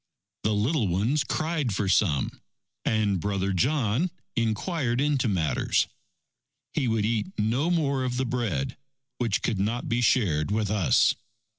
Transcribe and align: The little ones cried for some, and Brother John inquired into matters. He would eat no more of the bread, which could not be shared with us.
The 0.41 0.53
little 0.55 0.87
ones 0.87 1.23
cried 1.23 1.75
for 1.75 1.87
some, 1.87 2.41
and 2.83 3.19
Brother 3.19 3.53
John 3.53 4.09
inquired 4.35 4.99
into 4.99 5.27
matters. 5.27 5.87
He 6.73 6.87
would 6.87 7.05
eat 7.05 7.31
no 7.37 7.69
more 7.69 8.03
of 8.03 8.17
the 8.17 8.25
bread, 8.25 8.77
which 9.19 9.43
could 9.43 9.59
not 9.59 9.87
be 9.87 10.01
shared 10.01 10.49
with 10.49 10.71
us. 10.71 11.13